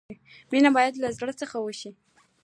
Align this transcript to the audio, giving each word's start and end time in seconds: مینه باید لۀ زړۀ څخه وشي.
مینه 0.51 0.69
باید 0.75 0.95
لۀ 1.01 1.09
زړۀ 1.17 1.33
څخه 1.41 1.57
وشي. 1.61 1.91